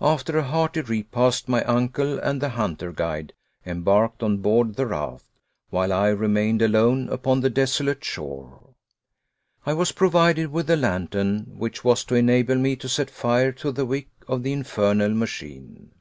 [0.00, 3.32] After a hearty repast, my uncle and the hunter guide
[3.64, 5.28] embarked on board the raft,
[5.70, 8.74] while I remained alone upon the desolate shore.
[9.64, 13.70] I was provided with a lantern which was to enable me to set fire to
[13.70, 15.92] the wick of the infernal machine.